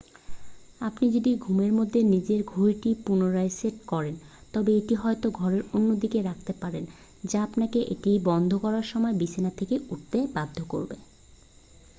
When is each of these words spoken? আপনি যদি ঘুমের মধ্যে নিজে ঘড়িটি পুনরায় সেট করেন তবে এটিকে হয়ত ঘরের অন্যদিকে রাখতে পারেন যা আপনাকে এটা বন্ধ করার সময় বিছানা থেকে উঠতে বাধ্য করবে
আপনি 0.81 1.05
যদি 1.11 1.31
ঘুমের 1.37 1.71
মধ্যে 1.73 1.99
নিজে 2.05 2.35
ঘড়িটি 2.45 2.89
পুনরায় 3.05 3.51
সেট 3.59 3.75
করেন 3.87 4.15
তবে 4.53 4.71
এটিকে 4.73 4.95
হয়ত 4.95 5.23
ঘরের 5.39 5.63
অন্যদিকে 5.73 6.19
রাখতে 6.21 6.53
পারেন 6.61 6.83
যা 7.23 7.39
আপনাকে 7.43 7.79
এটা 7.93 8.11
বন্ধ 8.25 8.51
করার 8.63 8.85
সময় 8.91 9.15
বিছানা 9.21 9.51
থেকে 9.59 9.75
উঠতে 9.89 10.19
বাধ্য 10.35 10.57
করবে 10.63 10.95